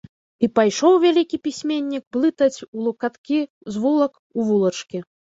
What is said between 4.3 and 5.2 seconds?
у вулачкі.